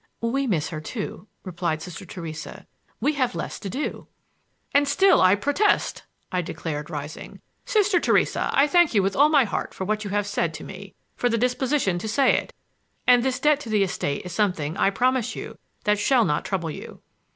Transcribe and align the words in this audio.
"We 0.19 0.47
miss 0.47 0.69
her, 0.69 0.81
too," 0.81 1.27
replied 1.43 1.83
Sister 1.83 2.07
Theresa. 2.07 2.65
"We 2.99 3.13
have 3.13 3.35
less 3.35 3.59
to 3.59 3.69
do!" 3.69 4.07
"And 4.73 4.87
still 4.87 5.21
I 5.21 5.35
protest!" 5.35 6.01
I 6.31 6.41
declared, 6.41 6.89
rising. 6.89 7.39
"Sister 7.65 7.99
Theresa, 7.99 8.49
I 8.51 8.65
thank 8.65 8.95
you 8.95 9.03
with 9.03 9.15
all 9.15 9.29
my 9.29 9.43
heart 9.43 9.75
for 9.75 9.85
what 9.85 10.03
you 10.03 10.09
have 10.09 10.25
said 10.25 10.55
to 10.55 10.63
me,—for 10.63 11.29
the 11.29 11.37
disposition 11.37 11.99
to 11.99 12.07
say 12.07 12.33
it! 12.35 12.51
And 13.05 13.21
this 13.21 13.39
debt 13.39 13.59
to 13.59 13.69
the 13.69 13.83
estate 13.83 14.25
is 14.25 14.33
something, 14.33 14.75
I 14.75 14.89
promise 14.89 15.35
you, 15.35 15.59
that 15.83 15.99
shall 15.99 16.25
not 16.25 16.45
trouble 16.45 16.71
you." 16.71 17.03